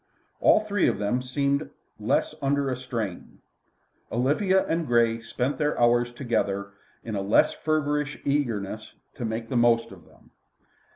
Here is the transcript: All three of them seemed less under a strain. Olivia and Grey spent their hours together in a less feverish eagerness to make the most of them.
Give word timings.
All 0.39 0.61
three 0.61 0.87
of 0.87 0.97
them 0.97 1.21
seemed 1.21 1.69
less 1.99 2.33
under 2.41 2.71
a 2.71 2.75
strain. 2.75 3.37
Olivia 4.11 4.65
and 4.65 4.87
Grey 4.87 5.19
spent 5.19 5.59
their 5.59 5.79
hours 5.79 6.11
together 6.11 6.71
in 7.03 7.13
a 7.13 7.21
less 7.21 7.53
feverish 7.53 8.17
eagerness 8.25 8.95
to 9.13 9.25
make 9.25 9.47
the 9.49 9.57
most 9.57 9.91
of 9.91 10.05
them. 10.05 10.31